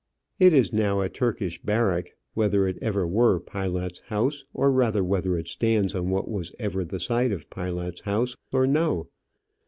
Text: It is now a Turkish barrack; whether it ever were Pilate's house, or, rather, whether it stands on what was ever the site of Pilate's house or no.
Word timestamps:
It 0.39 0.51
is 0.51 0.73
now 0.73 0.99
a 1.01 1.09
Turkish 1.09 1.61
barrack; 1.61 2.13
whether 2.33 2.67
it 2.67 2.79
ever 2.81 3.05
were 3.05 3.39
Pilate's 3.39 3.99
house, 4.07 4.45
or, 4.51 4.71
rather, 4.71 5.03
whether 5.03 5.37
it 5.37 5.45
stands 5.47 5.93
on 5.93 6.09
what 6.09 6.27
was 6.27 6.55
ever 6.57 6.83
the 6.83 6.99
site 6.99 7.31
of 7.31 7.51
Pilate's 7.51 8.01
house 8.01 8.35
or 8.51 8.65
no. 8.65 9.09